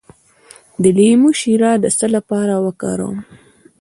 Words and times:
د 0.81 0.83
لیمو 0.97 1.29
شیره 1.39 1.71
د 1.83 1.85
څه 1.97 2.07
لپاره 2.15 2.55
وکاروم؟ 2.65 3.17